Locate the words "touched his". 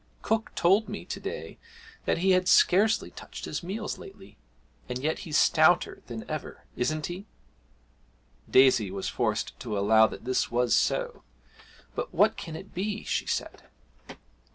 3.11-3.61